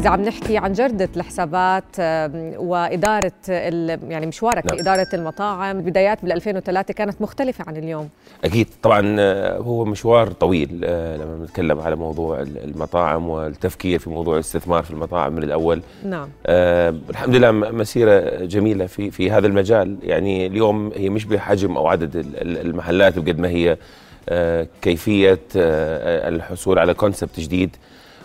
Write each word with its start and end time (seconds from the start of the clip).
إذا 0.00 0.10
عم 0.10 0.22
نحكي 0.22 0.56
عن 0.58 0.72
جردة 0.72 1.08
الحسابات 1.16 1.84
وإدارة 2.56 3.32
ال- 3.48 4.10
يعني 4.12 4.26
مشوارك 4.26 4.66
نعم. 4.66 4.78
إدارة 4.78 5.06
المطاعم 5.14 5.76
البدايات 5.78 6.22
بال 6.22 6.32
2003 6.32 6.94
كانت 6.94 7.22
مختلفة 7.22 7.64
عن 7.68 7.76
اليوم. 7.76 8.08
أكيد. 8.44 8.66
طبعا 8.82 9.16
آه، 9.18 9.58
هو 9.58 9.84
مشوار 9.84 10.30
طويل 10.32 10.80
آه، 10.84 11.16
لما 11.16 11.36
بنتكلم 11.36 11.78
على 11.80 11.96
موضوع 11.96 12.40
ال- 12.40 12.64
المطاعم 12.64 13.28
والتفكير 13.28 13.98
في 13.98 14.10
موضوع 14.10 14.34
الاستثمار 14.34 14.82
في 14.82 14.90
المطاعم 14.90 15.32
من 15.32 15.42
الأول. 15.42 15.82
نعم. 16.04 16.28
آه، 16.46 16.94
الحمد 17.10 17.36
لله 17.36 17.50
م- 17.50 17.78
مسيرة 17.78 18.44
جميلة 18.44 18.86
في 18.86 19.10
في 19.10 19.30
هذا 19.30 19.46
المجال. 19.46 19.96
يعني 20.02 20.46
اليوم 20.46 20.92
هي 20.96 21.08
مش 21.08 21.24
بحجم 21.24 21.76
أو 21.76 21.86
عدد 21.88 22.16
ال- 22.16 22.36
ال- 22.42 22.66
المحلات 22.66 23.18
بقد 23.18 23.38
ما 23.38 23.48
هي 23.48 23.76
آه، 24.28 24.66
كيفية 24.82 25.38
آه، 25.56 26.28
الحصول 26.28 26.78
على 26.78 26.94
كونسبت 26.94 27.40
جديد. 27.40 27.76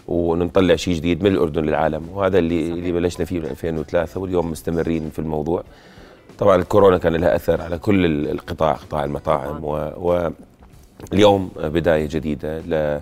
ونطلع 0.08 0.76
شيء 0.76 0.94
جديد 0.96 1.24
من 1.24 1.32
الأردن 1.32 1.64
للعالم. 1.66 2.10
وهذا 2.14 2.38
اللي 2.40 2.68
اللي 2.72 2.92
بلشنا 2.92 3.26
فيه 3.26 3.40
من 3.40 3.46
2003 3.46 4.20
واليوم 4.20 4.52
مستمرين 4.52 5.10
في 5.10 5.20
الموضوع. 5.20 5.64
طبعا 6.40 6.56
الكورونا 6.56 6.98
كان 6.98 7.16
لها 7.16 7.36
أثر 7.36 7.62
على 7.62 7.78
كل 7.78 8.06
ال- 8.06 8.30
القطاع 8.32 8.74
قطاع 8.74 9.04
المطاعم 9.04 9.64
و- 9.64 10.30
واليوم 11.12 11.50
بداية 11.58 12.08
جديدة 12.12 12.60
ل 12.60 13.00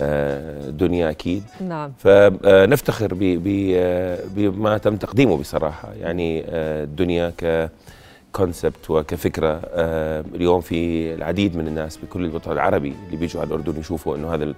آه، 0.00 0.70
دنيا 0.70 1.10
أكيد. 1.10 1.42
نعم. 1.68 1.92
فنفتخر 1.98 3.14
ب- 3.14 3.18
ب- 3.18 3.72
آه، 3.76 4.18
بما 4.36 4.78
تم 4.78 4.96
تقديمه 4.96 5.36
بصراحة. 5.36 5.92
يعني 6.00 6.44
آه، 6.46 6.84
الدنيا 6.84 7.32
ككونسبت 7.38 8.90
وكفكرة 8.90 9.60
آه، 9.74 10.24
اليوم 10.34 10.60
في 10.60 11.14
العديد 11.14 11.56
من 11.56 11.68
الناس 11.68 11.96
بكل 11.96 12.24
الوطن 12.24 12.52
العربي 12.52 12.94
اللي 13.06 13.16
بيجوا 13.16 13.40
على 13.40 13.48
الأردن 13.48 13.80
يشوفوا 13.80 14.16
إنه 14.16 14.34
هذا 14.34 14.54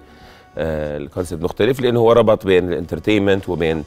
آه، 0.57 0.97
ال 0.97 1.03
concept 1.03 1.43
مختلف 1.43 1.79
لأنه 1.79 1.99
هو 1.99 2.11
ربط 2.11 2.45
بين 2.45 2.67
ال 2.73 2.78
entertainment 2.78 3.49
وبين 3.49 3.83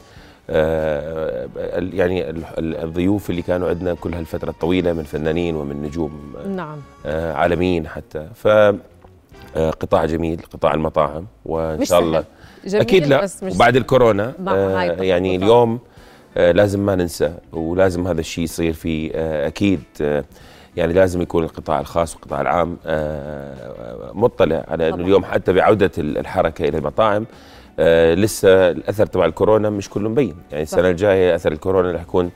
آه، 0.49 1.47
يعني 1.93 2.29
ال- 2.29 2.43
ال- 2.57 2.75
الضيوف 2.83 3.29
اللي 3.29 3.41
كانوا 3.41 3.69
عندنا 3.69 3.93
كل 3.93 4.13
هالفترة 4.13 4.49
الطويلة 4.49 4.93
من 4.93 5.03
فنانين 5.03 5.55
ومن 5.55 5.81
نجوم 5.83 6.33
نعم 6.55 6.77
آه، 7.05 7.33
عالميين 7.33 7.87
حتى 7.87 8.27
ف 8.35 8.47
قطاع 9.55 10.05
جميل 10.05 10.41
قطاع 10.53 10.73
المطاعم 10.73 11.25
وإن 11.45 11.85
شاء. 11.85 11.99
الله 11.99 12.23
جميل 12.65 12.81
أكيد 12.81 13.05
لا 13.07 13.21
بس 13.23 13.43
مش 13.43 13.55
وبعد 13.55 13.75
الكورونا 13.75 14.33
آه 14.47 14.81
يعني. 14.81 15.35
اليوم 15.35 15.79
آه 16.37 16.51
لازم 16.51 16.85
ما 16.85 16.95
ننسى 16.95 17.33
ولازم 17.53 18.07
هذا 18.07 18.19
الشيء 18.19 18.43
يصير 18.43 18.73
في 18.73 19.11
آه 19.15 19.47
أكيد 19.47 19.79
آه 20.01 20.23
يعني 20.77 20.93
لازم 20.93 21.21
يكون 21.21 21.43
القطاع 21.43 21.79
الخاص 21.79 22.13
والقطاع 22.15 22.41
العام 22.41 22.77
آه 22.85 24.11
مطلع 24.13 24.65
على 24.67 24.89
إنه. 24.89 24.95
اليوم 24.95 25.25
حتى 25.25 25.53
بعودة 25.53 25.91
ال- 25.97 26.17
الحركة 26.17 26.69
إلى 26.69 26.77
المطاعم 26.77 27.25
آه 27.79 28.13
لسه 28.13 28.71
الأثر 28.71 29.05
تبع 29.05 29.25
الكورونا 29.25 29.69
مش 29.69 29.89
كله 29.89 30.09
مبين 30.09 30.35
يعني 30.51 30.63
السنة. 30.63 30.89
الجاية 30.89 31.35
أثر 31.35 31.51
الكورونا 31.51 31.91
رح 31.91 32.01
يكون 32.01 32.31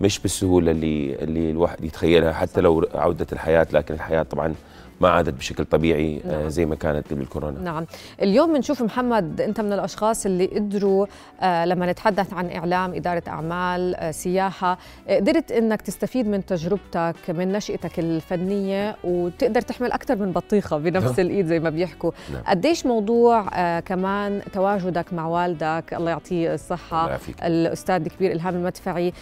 مش 0.00 0.18
بالسهولة 0.18 0.70
اللي 0.70 1.14
اللي 1.14 1.50
الواحد 1.50 1.84
يتخيلها 1.84 2.32
حتى 2.32 2.60
لو 2.60 2.86
عودت 2.94 3.32
الحياة 3.32 3.66
لكن 3.72 3.94
الحياة 3.94 4.22
طبعا 4.22 4.54
ما 5.00 5.08
عادت 5.08 5.34
بشكل 5.34 5.64
طبيعي 5.64 6.20
آه 6.26 6.40
نعم. 6.40 6.48
زي 6.48 6.66
ما 6.66 6.74
كانت 6.74 7.12
قبل 7.12 7.20
الكورونا 7.20 7.60
نعم 7.60 7.86
اليوم 8.22 8.52
بنشوف 8.52 8.82
محمد 8.82 9.40
أنت 9.40 9.60
من 9.60 9.72
الأشخاص 9.72 10.26
اللي 10.26 10.46
قدروا 10.46 11.06
آه 11.40 11.64
لما 11.64 11.92
نتحدث 11.92 12.32
عن 12.32 12.50
إعلام 12.50 12.94
إدارة 12.94 13.22
أعمال 13.28 13.94
آه 13.94 14.10
سياحة 14.10 14.78
قدرت 15.08 15.52
إنك 15.52 15.82
تستفيد 15.82 16.28
من 16.28 16.46
تجربتك 16.46 17.16
من 17.28 17.52
نشأتك 17.52 17.98
الفنية 17.98 18.96
وتقدر 19.04 19.60
تحمل 19.60 19.92
أكثر 19.92 20.16
من 20.16 20.32
بطيخة 20.32 20.78
بنفس 20.78 21.18
نعم. 21.18 21.20
الإيد 21.26 21.46
زي 21.46 21.60
ما 21.60 21.70
بيحكوا 21.70 22.10
نعم. 22.32 22.42
قديش 22.46 22.86
موضوع 22.86 23.48
كمان 23.78 24.42
تواجدك 24.52 25.12
مع 25.12 25.26
والدك 25.26 25.94
الله 25.94 26.10
يعطيه 26.10 26.54
الصحة 26.54 27.04
الله. 27.06 27.18
الأستاذ 27.42 27.94
الكبير 28.04 28.32
إلهام 28.32 28.54
المدفعي 28.54 29.12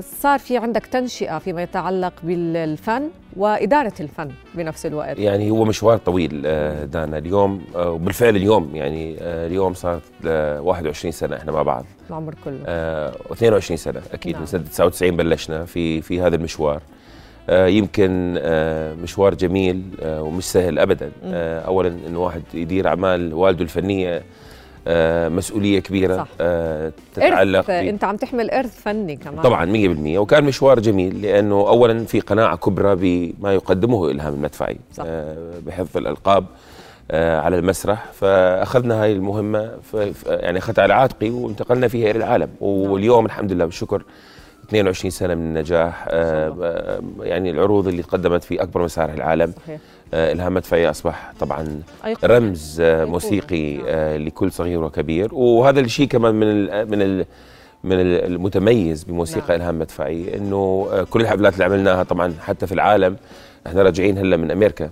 صار 0.00 0.38
في 0.38 0.56
عندك 0.56 0.86
تنشئة 0.86 1.38
فيما 1.38 1.62
يتعلق 1.62 2.12
بالفن 2.22 3.10
وإدارة 3.36 3.92
الفن 4.00 4.30
بنفس 4.54 4.86
الوقت 4.86 5.18
يعني 5.20 5.50
هو 5.50 5.64
مشوار 5.64 5.96
طويل 5.98 6.42
آه، 6.46 6.84
دانا. 6.84 7.18
اليوم 7.18 7.62
آه، 7.76 7.90
وبالفعل 7.90 8.36
اليوم 8.36 8.70
يعني 8.76 9.16
آه، 9.20 9.46
اليوم 9.46 9.74
صارت 9.74 10.02
آه، 10.26 10.60
21 10.60 11.12
سنة 11.12 11.36
إحنا 11.36 11.52
مع 11.52 11.62
بعض. 11.62 11.84
العمر 12.10 12.34
كله. 12.44 12.58
آه، 12.66 13.12
و22 13.30 13.74
سنة 13.74 14.00
أكيد 14.12 14.32
نعم. 14.32 14.40
من 14.40 14.46
سنة 14.46 14.62
99 14.62 15.16
بلشنا 15.16 15.64
في 15.64 16.00
في 16.02 16.20
هذا 16.20 16.36
المشوار. 16.36 16.82
يمكن 17.50 18.34
مشوار 19.02 19.34
جميل 19.34 19.82
ومش 20.04 20.44
سهل 20.44 20.78
ابدا. 20.78 21.10
اولا 21.66 21.92
انه 22.08 22.20
واحد 22.20 22.42
يدير 22.54 22.88
أعمال 22.88 23.34
والده 23.34 23.62
الفنية 23.62 24.22
مسؤولية 25.28 25.80
كبيرة 25.80 26.16
صح. 26.16 26.28
آه، 26.40 26.92
تتعلق 27.14 27.58
إرث 27.58 27.70
أنت 27.70 28.04
عم 28.04 28.16
تحمل 28.16 28.50
إرث 28.50 28.80
فني 28.82 29.16
كمان. 29.16 29.40
طبعا 29.42 29.64
100% 29.66 30.18
وكان 30.18 30.44
مشوار 30.44 30.80
جميل 30.80 31.22
لأنه 31.22 31.54
اولا 31.54 32.04
في 32.04 32.20
قناعة 32.20 32.56
كبرى 32.56 32.96
بما 32.96 33.54
يقدمه 33.54 34.10
الهام 34.10 34.34
المدفعي 34.34 34.76
صح. 34.92 35.04
آه، 35.06 35.52
بحفظ 35.66 35.96
الألقاب 35.96 36.44
آه، 37.10 37.40
على 37.40 37.58
المسرح. 37.58 38.04
فأخذنا 38.12 39.02
هاي 39.02 39.12
المهمة 39.12 39.70
يعني 40.26 40.58
اخذتها 40.58 40.82
على 40.82 40.94
عاتقي 40.94 41.30
وانتقلنا 41.30 41.88
فيها 41.88 42.10
إلى 42.10 42.18
العالم. 42.18 42.48
واليوم 42.60 43.26
الحمد 43.26 43.52
لله 43.52 43.64
بالشكر 43.64 44.02
22 44.70 45.10
سنة 45.10 45.34
من 45.34 45.42
النجاح 45.42 46.06
آه، 46.08 46.56
آه، 46.62 47.00
يعني 47.22 47.50
العروض 47.50 47.88
اللي 47.88 48.02
تقدمت 48.02 48.44
في 48.44 48.62
أكبر 48.62 48.82
مسارح 48.84 49.14
العالم 49.14 49.52
صحيح 49.66 49.80
آه، 50.14 50.32
الهام 50.32 50.54
مدفعي 50.54 50.90
أصبح 50.90 51.32
طبعا 51.40 51.82
أيقونة. 52.06 52.34
رمز 52.36 52.80
أيقونة. 52.80 53.10
موسيقي 53.10 53.76
نعم. 53.76 53.84
آه، 53.88 54.16
لكل 54.16 54.52
صغير 54.52 54.84
وكبير 54.84 55.34
وهذا 55.34 55.80
الشيء 55.80 56.06
كمان 56.06 56.34
من 56.34 56.46
ال 56.46 56.90
من 56.90 57.02
ال 57.02 57.26
من 57.84 58.00
ال- 58.00 58.24
المتميز 58.24 59.04
بموسيقى 59.04 59.48
نعم. 59.48 59.56
الهام 59.60 59.78
مدفعي 59.78 60.36
إنه 60.36 60.88
كل 61.10 61.20
الحفلات 61.20 61.52
اللي 61.54 61.64
عملناها 61.64 62.02
طبعا 62.02 62.34
حتى 62.40 62.66
في 62.66 62.72
العالم 62.74 63.16
إحنا 63.66 63.82
راجعين 63.82 64.18
هلأ 64.18 64.36
من 64.36 64.50
أمريكا 64.50 64.90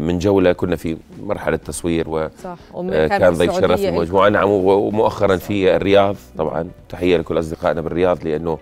من 0.00 0.18
جولة 0.18 0.52
كنا 0.52 0.76
في 0.76 0.96
مرحلة 1.22 1.56
تصوير 1.56 2.08
و 2.10 2.28
صح. 2.44 2.56
آه، 2.74 3.06
كان 3.06 3.32
ضيف 3.34 3.52
شرف 3.60 3.80
في 3.80 3.88
المجموعه 3.88 4.28
نعم 4.28 4.48
ومؤخرا 4.50 5.36
في 5.36 5.76
الرياض. 5.76 6.16
طبعا 6.38 6.68
تحية 6.88 7.16
لكل 7.16 7.38
أصدقائنا 7.38 7.80
بالرياض 7.80 8.24
لأنه 8.24 8.58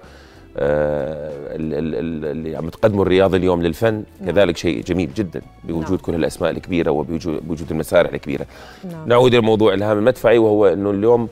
آه، 0.56 1.30
ال- 1.56 1.74
ال- 1.74 1.94
ال- 1.94 2.30
اللي 2.30 2.56
عم 2.56 2.68
تقدموا 2.68 3.02
الرياض 3.02 3.34
اليوم 3.34 3.62
للفن 3.62 4.02
كذلك 4.26 4.56
شيء 4.56 4.82
جميل 4.82 5.10
جدا 5.14 5.40
بوجود 5.64 5.88
نعم. 5.90 5.96
كل 5.96 6.14
الأسماء 6.14 6.50
الكبيرة 6.50 6.90
وبوجود 6.90 7.48
بوجود 7.48 7.70
المسارح 7.70 8.12
الكبيرة. 8.12 8.46
نعم. 8.92 9.08
نعود 9.08 9.34
إلى 9.34 9.42
موضوع 9.42 9.74
الهام 9.74 9.98
المدفعي 9.98 10.38
وهو 10.38 10.66
إنه 10.66 10.90
اليوم 10.90 11.28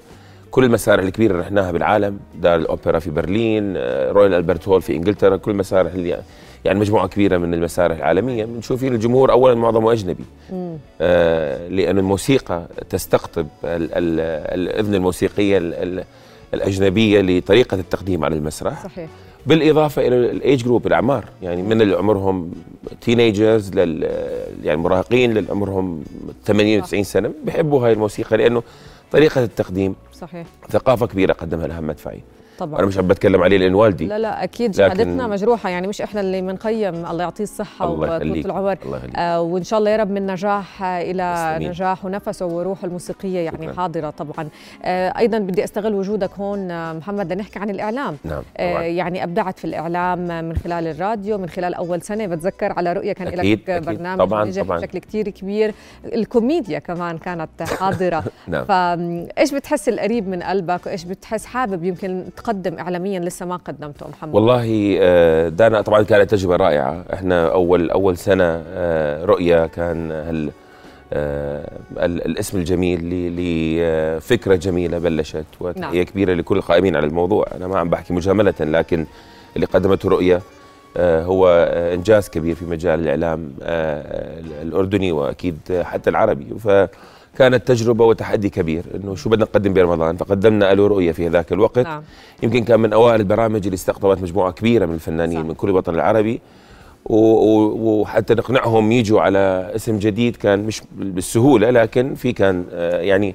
كل 0.50 0.64
المسارح 0.64 1.04
الكبيرة 1.04 1.32
اللي 1.32 1.42
رحناها 1.42 1.72
بالعالم 1.72 2.18
دار 2.40 2.56
الأوبرا 2.56 2.98
في 2.98 3.10
برلين 3.10 3.74
آه، 3.76 4.12
رويال 4.12 4.34
ألبرت 4.34 4.68
هول 4.68 4.82
في 4.82 4.96
إنجلترا 4.96 5.36
كل 5.36 5.50
المسارح 5.50 5.92
اللي 5.92 6.18
يعني 6.64 6.78
مجموعة 6.80 7.08
كبيرة 7.08 7.38
من 7.38 7.54
المسارح 7.54 7.96
العالمية. 7.96 8.44
بنشوف 8.44 8.80
فيه 8.80 8.88
الجمهور 8.88 9.32
اولا 9.32 9.54
معظمه 9.54 9.92
أجنبي. 9.92 10.24
آه، 11.00 11.69
لأن 11.69 11.98
الموسيقى 11.98 12.66
تستقطب 12.91 13.46
ال- 13.64 13.94
ال- 13.94 14.60
الأذن 14.60 14.94
الموسيقية 14.94 15.58
ال- 15.58 15.74
ال- 15.74 16.04
الأجنبية 16.54 17.20
لطريقة 17.20 17.74
التقديم 17.74 18.24
على 18.24 18.36
المسرح. 18.36 18.84
صحيح. 18.84 19.08
بالإضافة 19.46 20.06
إلى 20.06 20.16
ال 20.30 20.64
age 20.64 20.73
group 20.73 20.86
الأعمار. 20.86 21.24
يعني 21.42 21.62
من 21.62 21.82
اللي 21.82 21.96
عمرهم 21.96 22.52
teenagers 23.00 23.70
لل 23.75 24.02
يعني 24.64 24.76
مراهقين 24.80 25.34
للعمرهم 25.34 26.04
80 26.44 26.82
90 26.82 27.04
سنة 27.04 27.30
بيحبوا 27.44 27.86
هاي 27.86 27.92
الموسيقى 27.92 28.36
لأنه 28.36 28.62
طريقة 29.12 29.44
التقديم 29.44 29.94
صحيح. 30.20 30.46
ثقافة 30.70 31.06
كبيرة 31.06 31.32
قدمها 31.32 31.66
الهم 31.66 31.87
مدفعي 31.87 32.20
طبعا. 32.58 32.78
أنا 32.78 32.87
مش 32.87 32.99
عم 32.99 33.06
بتكلم 33.06 33.43
عليه 33.43 33.58
لأن 33.58 33.75
والدي. 33.75 34.06
لا 34.06 34.19
لا 34.19 34.44
أكيد 34.44 34.75
شهادتنا 34.75 35.26
مجروحة 35.26 35.69
يعني 35.70 35.87
مش 35.87 36.02
إحنا 36.02 36.20
اللي 36.20 36.40
بنقيم 36.40 37.06
الله 37.06 37.22
يعطيه 37.25 37.44
الصحة 37.44 37.88
وطول 37.88 38.22
العمر. 38.38 38.78
الله 38.87 39.00
آه 39.16 39.40
وإن 39.40 39.62
شاء 39.62 39.78
الله 39.78 39.90
يا 39.90 39.96
رب 39.96 40.10
من 40.10 40.26
نجاح 40.26 40.82
إلى 40.82 41.34
تسلمين. 41.37 41.69
نجاح 41.70 42.05
ونفسه 42.05 42.46
وروحه 42.46 42.87
الموسيقية 42.87 43.38
يعني 43.38 43.62
شكراً. 43.62 43.72
حاضرة 43.76 44.10
طبعا. 44.10 44.49
آه 44.84 45.19
أيضا 45.19 45.38
بدي 45.38 45.64
أستغل 45.64 45.94
وجودك 45.94 46.31
هون 46.38 46.70
آه، 46.70 46.93
محمد 46.93 47.32
لنحكي 47.32 47.58
عن 47.58 47.70
الإعلام. 47.70 48.16
نعم 48.25 48.43
آه. 48.56 48.81
يعني 48.81 49.25
أبدعت 49.25 49.58
في 49.58 49.64
الإعلام 49.64 50.19
من 50.49 50.56
خلال 50.56 50.87
الراديو 50.87 51.38
من 51.38 51.49
خلال 51.49 51.75
أول 51.75 52.02
سنة. 52.02 52.26
بتذكر 52.26 52.72
على 52.72 52.93
رؤية 52.93 53.12
كان 53.12 53.28
لك. 53.28 53.70
برنامج 53.87 54.19
طبعاً، 54.19 54.44
نجح 54.44 54.62
طبعاً. 54.62 54.78
بشكل 54.78 54.99
كتير 54.99 55.28
كبير. 55.28 55.75
الكوميديا 56.05 56.78
كمان 56.78 57.19
كانت 57.19 57.62
حاضرة. 57.62 58.25
نعم. 58.49 58.64
فايش 58.64 59.55
بتحس 59.55 59.88
القريب 59.88 60.28
من 60.28 60.43
قلبك؟ 60.43 60.87
وايش 60.87 61.05
بتحس 61.05 61.46
حابب؟ 61.46 61.84
يمكن 61.84 62.25
تقدم 62.48 62.78
اعلاميا 62.78 63.20
لسه 63.20 63.46
ما 63.46 63.56
قدمته 63.56 64.08
محمد. 64.08 64.34
والله 64.34 64.98
آه، 65.00 65.48
دانا 65.48 65.80
طبعا 65.80 66.02
كانت 66.02 66.30
تجربة 66.30 66.56
رائعة. 66.56 67.04
إحنا 67.12 67.52
أول 67.52 67.90
أول 67.90 68.16
سنة 68.16 68.62
آه، 68.66 69.24
رؤيا 69.24 69.66
كان 69.66 70.10
هال 70.10 70.50
آه، 71.12 71.70
الاسم 71.96 72.58
الجميل 72.58 73.00
لفكره 73.36 74.54
جميلة 74.54 74.98
بلشت 74.98 75.44
وتحية 75.60 75.94
نعم. 75.96 76.02
كبيرة 76.02 76.34
لكل 76.34 76.56
القائمين 76.56 76.96
على 76.96 77.06
الموضوع. 77.06 77.46
أنا 77.56 77.66
ما 77.66 77.78
عم 77.78 77.90
بحكي 77.90 78.12
مجاملة 78.12 78.54
لكن 78.60 79.06
اللي 79.56 79.66
قدمته 79.66 80.08
رؤية 80.08 80.40
آه، 80.96 81.24
هو 81.24 81.48
إنجاز 81.94 82.28
كبير 82.28 82.54
في 82.54 82.64
مجال 82.64 83.00
الإعلام 83.00 83.52
الأردني 84.62 85.12
وأكيد 85.12 85.58
حتى 85.82 86.10
العربي. 86.10 86.46
فكانت 87.34 87.69
تجربة 87.69 88.04
وتحدي 88.04 88.50
كبير 88.50 88.84
إنه 88.94 89.14
شو 89.14 89.30
بدنا 89.30 89.44
نقدم 89.44 89.72
برمضان 89.72 90.16
فقدمنا 90.16 90.75
له 90.75 90.86
رؤيه 90.86 91.12
في 91.12 91.28
ذاك 91.28 91.52
الوقت 91.52 91.78
نعم. 91.78 92.02
يمكن 92.42 92.64
كان 92.64 92.80
من 92.80 92.92
أوائل 92.92 93.20
البرامج 93.20 93.64
اللي 93.64 93.75
استقطبت 93.75 94.22
مجموعة 94.22 94.52
كبيرة 94.52 94.86
من 94.86 94.94
الفنانين 94.94 95.42
صح. 95.42 95.46
من 95.46 95.54
كل 95.54 95.69
الوطن 95.69 95.94
العربي 95.94 96.40
وحتى 97.04 98.34
نقنعهم 98.34 98.92
يجوا 98.92 99.20
على 99.20 99.72
اسم 99.76 99.98
جديد 99.98 100.36
كان 100.36 100.58
مش 100.58 100.82
بالسهولة 100.92 101.70
لكن 101.70 102.14
في 102.14 102.32
كان 102.32 102.64
آه، 102.72 103.00
يعني 103.00 103.34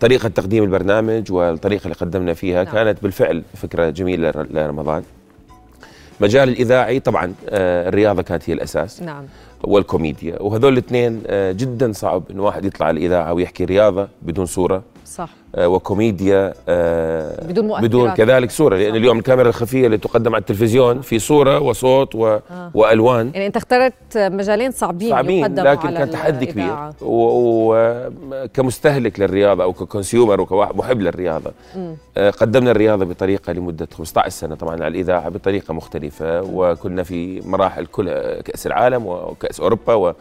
طريقة 0.00 0.28
تقديم 0.28 0.64
البرنامج 0.64 1.32
والطريقة 1.32 1.84
اللي 1.84 1.94
قدمنا 1.94 2.34
فيها 2.34 2.64
نعم. 2.64 2.74
كانت 2.74 3.02
بالفعل 3.02 3.42
فكرة 3.54 3.90
جميلة 3.90 4.32
لرمضان 4.50 5.02
مجال 6.20 6.48
الإذاعي 6.48 7.00
طبعا 7.00 7.34
آه، 7.48 7.88
الرياضة 7.88 8.22
كانت 8.22 8.50
هي 8.50 8.54
الأساس 8.54 9.02
نعم 9.02 9.24
والكوميديا. 9.64 10.42
وهذول 10.42 10.72
الاثنين 10.72 11.22
آه، 11.26 11.52
جدا 11.52 11.92
صعب 11.92 12.22
إن 12.30 12.40
واحد 12.40 12.64
يطلع 12.64 12.90
الإذاعة 12.90 13.32
ويحكي 13.32 13.64
رياضة 13.64 14.08
بدون 14.22 14.46
صورة. 14.46 14.82
صح. 15.12 15.28
آه، 15.54 15.68
وكوميديا 15.68 16.54
آه، 16.68 17.46
بدون 17.46 17.66
مؤثرات. 17.66 17.84
بدون 17.84 18.14
كذلك 18.14 18.50
صورة 18.50 18.76
لأن 18.76 18.96
اليوم 18.96 19.18
الكاميرا 19.18 19.48
الخفية 19.48 19.86
اللي 19.86 19.98
تقدم 19.98 20.34
على 20.34 20.40
التلفزيون 20.40 21.00
في 21.00 21.18
صورة 21.18 21.60
وصوت 21.60 22.14
و... 22.14 22.26
آه. 22.26 22.40
وألوان. 22.74 23.30
يعني 23.34 23.46
أنت 23.46 23.56
اخترت 23.56 23.92
مجالين 24.16 24.70
صعبين 24.70 25.10
صعبين 25.10 25.54
لكن 25.54 25.90
كان 25.90 26.10
تحدي 26.10 26.46
كبير. 26.46 26.76
وكمستهلك 27.02 29.18
و... 29.18 29.22
للرياضة 29.22 29.64
أو 29.64 29.72
ككونسيومر 29.72 30.40
وكواحد 30.40 30.76
محب 30.76 31.00
للرياضة. 31.00 31.52
م. 31.76 31.94
قدمنا 32.40 32.70
الرياضة 32.70 33.04
بطريقة 33.04 33.52
لمدة 33.52 33.88
15 33.98 34.28
سنة 34.30 34.54
طبعا 34.54 34.74
على 34.74 34.86
الإذاعة 34.86 35.28
بطريقة 35.28 35.74
مختلفة 35.74 36.42
وكنا 36.52 37.02
في 37.02 37.40
مراحل 37.48 37.86
كل 37.86 38.10
كأس 38.40 38.66
العالم 38.66 39.06
وكأس 39.06 39.60
أوروبا 39.60 39.94
و... 39.94 40.14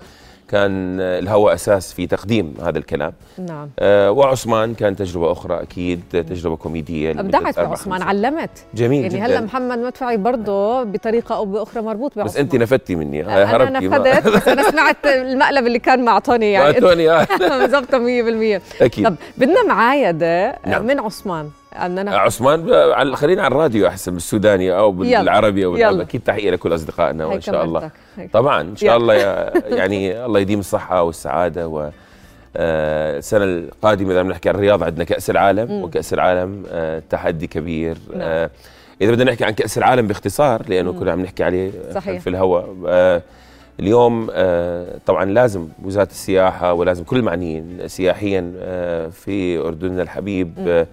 كان 0.51 0.99
الهوى 0.99 1.53
أساس 1.53 1.93
في 1.93 2.07
تقديم 2.07 2.53
هذا 2.61 2.77
الكلام. 2.77 3.13
نعم. 3.37 3.69
آه 3.79 4.11
وعثمان 4.11 4.73
كان 4.73 4.95
تجربة 4.95 5.31
أخرى 5.31 5.61
أكيد 5.61 6.01
تجربة 6.11 6.55
كوميدية 6.55 7.11
أبدعت 7.11 7.59
عثمان 7.59 8.01
علمت. 8.01 8.49
جميل 8.73 9.03
يعني 9.03 9.21
هلا 9.21 9.41
محمد 9.41 9.77
مدفعي 9.79 10.17
برضه 10.17 10.83
بطريقة 10.83 11.35
أو 11.35 11.45
بأخرى 11.45 11.81
مربوط 11.83 12.11
بعثمان. 12.15 12.25
بس 12.25 12.37
انت 12.37 12.55
نفتي 12.55 12.95
مني. 12.95 13.43
أنا 13.43 13.79
نفدت 13.79 14.27
بس 14.27 14.47
أنا 14.47 14.71
سمعت 14.71 15.05
المقلب 15.05 15.67
اللي 15.67 15.79
كان 15.79 16.05
مع 16.05 16.19
توني 16.19 16.51
يعني. 16.51 16.73
مع 16.73 16.79
توني 16.79 17.09
آه. 17.11 17.27
بالضبط 17.59 17.95
100% 17.95 18.81
أكيد. 18.81 19.05
طب 19.05 19.15
بدنا 19.37 19.63
معايده 19.67 20.55
نعم. 20.65 20.85
من 20.85 20.99
عثمان. 20.99 21.49
أننا 21.73 22.17
عثمان 22.17 23.15
خلينا 23.15 23.43
على 23.43 23.51
الراديو 23.51 23.87
أحسن 23.87 24.13
بالسوداني 24.13 24.77
أو 24.77 24.91
بالعربي 24.91 25.65
أو 25.65 26.01
أكيد 26.01 26.21
تحية 26.21 26.51
لكل 26.51 26.75
أصدقائنا 26.75 27.25
وإن 27.25 27.41
شاء 27.41 27.63
الله 27.63 27.89
طبعا 28.33 28.61
إن 28.61 28.75
شاء 28.75 28.97
الله 28.97 29.13
يعني 29.77 30.25
الله 30.25 30.39
يديم 30.39 30.59
الصحة 30.59 31.03
والسعادة 31.03 31.67
و 31.67 31.89
آه، 32.57 33.17
السنة 33.17 33.43
القادمة 33.43 34.11
اذا 34.11 34.21
بنحكي 34.21 34.49
عن 34.49 34.55
الرياضه 34.55 34.85
عندنا 34.85 35.03
كأس 35.03 35.29
العالم 35.29 35.71
مم. 35.71 35.83
وكأس 35.83 36.13
العالم 36.13 36.63
آه، 36.71 37.01
تحدي 37.09 37.47
كبير 37.47 37.97
نعم. 38.09 38.21
آه، 38.21 38.49
إذا 39.01 39.11
بدنا 39.11 39.31
نحكي 39.31 39.45
عن 39.45 39.51
كأس 39.51 39.77
العالم 39.77 40.07
باختصار 40.07 40.61
لأنه 40.67 40.93
كنا 40.93 41.11
عم 41.11 41.21
نحكي 41.21 41.43
عليه 41.43 41.71
صحيح. 41.95 42.21
في 42.21 42.29
الهواء 42.29 42.75
اليوم 43.79 44.27
طبعا 45.05 45.25
لازم 45.25 45.67
وزارة 45.83 46.09
السياحة 46.11 46.73
ولازم 46.73 47.03
كل 47.03 47.17
المعنيين 47.17 47.87
سياحيا 47.87 48.41
في 49.11 49.57
أردننا 49.57 50.01
الحبيب 50.01 50.59
مم. 50.59 50.85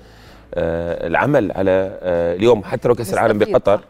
آه، 0.55 1.07
العمل 1.07 1.53
على 1.53 1.99
آه، 2.03 2.35
اليوم 2.37 2.65
حتى 2.65 2.89
لو 2.89 2.95
كأس 2.95 3.15
العالم 3.15 3.39
بقطر 3.39 3.81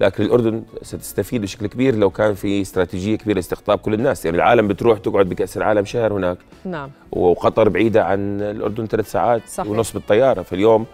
لكن 0.00 0.24
الأردن 0.24 0.62
ستستفيد 0.82 1.42
بشكل 1.42 1.66
كبير 1.66 1.94
لو 1.94 2.10
كان 2.10 2.34
في 2.34 2.60
استراتيجية 2.62 3.16
كبيرة 3.16 3.36
لاستقطاب 3.36 3.78
كل 3.78 3.94
الناس. 3.94 4.24
يعني 4.24 4.36
العالم 4.36 4.68
بتروح 4.68 4.98
تقعد 4.98 5.28
بكأس 5.28 5.56
العالم 5.56 5.84
شهر 5.84 6.12
هناك. 6.12 6.38
نعم. 6.64 6.90
وقطر 7.12 7.68
بعيدة 7.68 8.04
عن 8.04 8.40
الأردن 8.40 8.86
ثلاث 8.86 9.10
ساعات 9.10 9.42
صحيح. 9.48 9.70
ونص 9.70 9.92
بالطيارة. 9.92 10.42
فاليوم 10.42 10.86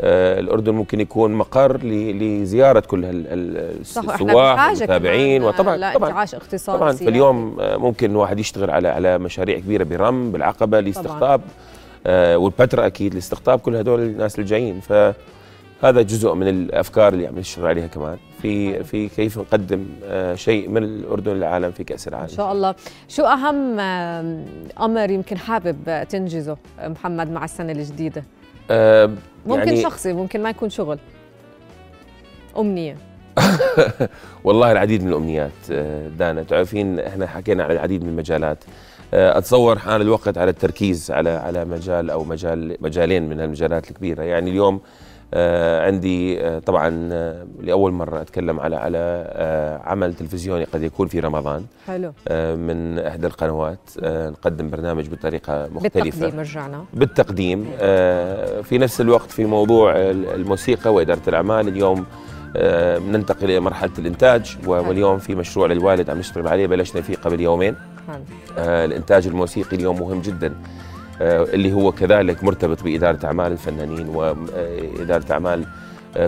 آه 0.00 0.40
الأردن 0.40 0.74
ممكن 0.74 1.00
يكون 1.00 1.32
مقر 1.34 1.76
لزيارة 1.82 2.80
كل 2.80 3.04
السواح 3.04 4.22
والمتابعين. 4.22 5.42
وطبعا 5.42 5.94
طبعا. 5.94 6.22
اقتصادي 6.22 6.78
طبعا 6.78 6.92
فاليوم 6.92 7.56
ممكن 7.60 8.16
واحد 8.16 8.38
يشتغل 8.38 8.70
على 8.70 8.88
على 8.88 9.18
مشاريع 9.18 9.58
كبيرة 9.58 9.84
برم 9.84 10.32
بالعقبة 10.32 10.80
لاستقطاب. 10.80 11.20
طبعاً. 11.20 11.40
آه، 12.06 12.36
والبتراء 12.36 12.86
أكيد 12.86 13.14
لاستقطاب 13.14 13.58
كل 13.58 13.76
هدول 13.76 14.00
الناس 14.00 14.38
الجايين. 14.38 14.80
فهذا 14.80 16.02
جزء 16.02 16.34
من 16.34 16.48
الأفكار 16.48 17.12
اللي 17.12 17.26
عم 17.26 17.38
نشتغل 17.38 17.66
عليها 17.66 17.86
كمان. 17.86 18.18
في 18.42 18.84
في 18.84 19.08
كيف 19.08 19.38
نقدم 19.38 19.86
آه، 20.04 20.34
شيء 20.34 20.68
من 20.68 20.84
الأردن 20.84 21.32
للعالم 21.32 21.70
في 21.70 21.84
كأس 21.84 22.08
العالم. 22.08 22.28
إن 22.30 22.36
شاء 22.36 22.52
الله. 22.52 22.74
شو 23.08 23.22
أهم 23.22 23.80
أمر 24.80 25.10
يمكن 25.10 25.38
حابب 25.38 26.04
تنجزه 26.08 26.56
محمد 26.80 27.30
مع 27.30 27.44
السنة 27.44 27.72
الجديدة؟ 27.72 28.24
أه 28.70 29.10
ممكن 29.46 29.68
يعني 29.68 29.82
شخصي 29.82 30.12
ممكن 30.12 30.42
ما 30.42 30.50
يكون 30.50 30.70
شغل. 30.70 30.98
أمنية. 32.58 32.96
والله 34.44 34.72
العديد 34.72 35.02
من 35.02 35.08
الأمنيات 35.08 35.50
آه، 35.72 36.08
دانا. 36.08 36.42
تعرفين 36.42 37.00
إحنا 37.00 37.26
حكينا 37.26 37.64
على 37.64 37.72
العديد 37.72 38.02
من 38.02 38.08
المجالات. 38.08 38.64
آه، 38.64 38.70
أتصور 39.12 39.78
حان 39.78 40.00
الوقت 40.00 40.38
على 40.38 40.50
التركيز 40.50 41.10
على 41.10 41.30
على 41.30 41.64
مجال 41.64 42.10
أو 42.10 42.24
مجال 42.24 42.76
مجالين 42.80 43.28
من 43.28 43.40
المجالات 43.40 43.90
الكبيرة. 43.90 44.22
يعني 44.22 44.50
اليوم 44.50 44.80
آه، 45.34 45.86
عندي 45.86 46.40
آه، 46.40 46.58
طبعا 46.58 46.90
لأول 47.60 47.92
مرة 47.92 48.20
أتكلم 48.20 48.60
على 48.60 48.76
على 48.76 49.80
عمل 49.84 50.14
تلفزيوني 50.14 50.64
قد 50.64 50.82
يكون 50.82 51.08
في 51.08 51.20
رمضان. 51.20 51.64
حلو. 51.86 52.12
من 52.56 52.98
إحدى 52.98 53.26
القنوات 53.26 53.78
نقدم 54.04 54.70
برنامج 54.70 55.08
بطريقة 55.08 55.68
مختلفة. 55.74 56.00
بالتقديم 56.00 56.40
رجعنا. 56.40 56.84
بالتقديم. 56.94 57.64
في 58.62 58.78
نفس 58.78 59.00
الوقت 59.00 59.30
في 59.30 59.44
موضوع 59.44 59.92
الموسيقى 59.96 60.94
وإدارة 60.94 61.28
الأعمال. 61.28 61.68
اليوم 61.68 62.06
ننتقل 63.12 63.44
إلى 63.44 63.60
مرحلة 63.60 63.92
الإنتاج 63.98 64.56
واليوم 64.66 65.18
في 65.18 65.34
مشروع 65.34 65.66
للوالد 65.66 66.10
عم 66.10 66.18
نشتغل 66.18 66.48
عليه. 66.48 66.66
بلشنا 66.66 67.02
فيه 67.02 67.16
قبل 67.16 67.40
يومين. 67.40 67.74
آه 68.58 68.84
الإنتاج 68.84 69.26
الموسيقي 69.26 69.76
اليوم 69.76 70.00
مهم 70.00 70.20
جدا. 70.20 70.54
آه 71.22 71.42
اللي 71.42 71.72
هو 71.72 71.92
كذلك 71.92 72.44
مرتبط 72.44 72.82
بإدارة 72.82 73.26
أعمال 73.26 73.52
الفنانين 73.52 74.08
اعمال 75.30 75.64
آه 75.64 75.64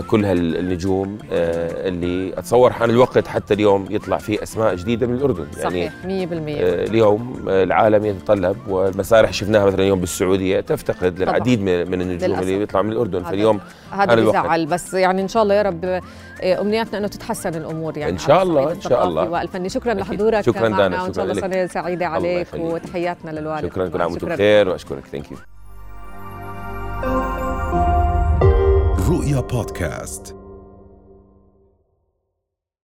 كل 0.07 0.25
هالنجوم 0.25 1.17
آه 1.31 1.87
اللي 1.87 2.39
أتصور 2.39 2.73
حان 2.73 2.89
الوقت 2.89 3.27
حتى 3.27 3.53
اليوم 3.53 3.87
يطلع 3.89 4.17
فيه 4.17 4.43
أسماء 4.43 4.75
جديدة 4.75 5.07
من 5.07 5.15
الأردن. 5.15 5.47
يعني 5.57 5.69
صحيح 5.69 5.93
100% 6.03 6.05
آه 6.05 6.83
اليوم 6.83 7.45
آه 7.49 7.63
العالم 7.63 8.05
يتطلب 8.05 8.57
والمسارح 8.67 9.33
شفناها 9.33 9.65
مثلا 9.65 9.83
اليوم 9.83 9.99
بالسعودية 9.99 10.59
تفتقد 10.59 11.19
للعديد 11.19 11.61
من 11.61 12.01
النجوم 12.01 12.29
للأسف. 12.29 12.41
اللي 12.41 12.57
بيطلعوا 12.57 12.85
من 12.85 12.91
الأردن. 12.91 13.23
فاليوم 13.23 13.59
هذا 13.91 14.15
بيزعل. 14.15 14.65
بس 14.65 14.93
يعني 14.93 15.21
إن 15.21 15.27
شاء 15.27 15.43
الله 15.43 15.55
يا 15.55 15.61
رب 15.61 16.01
أمنياتنا 16.43 16.97
إنه 16.97 17.07
تتحسن 17.07 17.55
الأمور 17.55 17.97
يعني. 17.97 18.11
إن 18.11 18.17
شاء 18.17 18.43
الله 18.43 18.71
إن 18.71 18.81
شاء 18.81 19.07
الله. 19.07 19.29
والفني. 19.29 19.69
شكرا 19.69 19.93
لحضورك 19.93 20.41
شكرا 20.41 20.69
معنا 20.69 21.03
وإن 21.03 21.13
شاء 21.13 21.25
الله 21.25 21.41
سنه 21.41 21.65
سعيده 21.65 22.07
عليك 22.07 22.47
وتحياتنا 22.53 23.31
للوالد. 23.31 23.65
شكرا 23.65 23.87
كل 23.87 24.01
عام 24.01 24.11
وأنتم 24.11 24.27
بخير 24.27 24.69
وأشكرك. 24.69 25.05
ثانك 25.11 25.31
يو 25.31 25.37
رؤيا 29.23 29.39
بودكاست 29.39 30.35